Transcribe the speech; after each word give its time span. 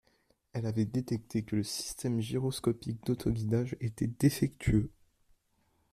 Elle 0.53 0.65
avait 0.65 0.85
détecté 0.85 1.43
que 1.43 1.55
le 1.57 1.61
système 1.61 2.21
gyroscopique 2.21 3.05
d'autoguidage 3.05 3.77
était 3.81 4.07
défectueux. 4.07 4.89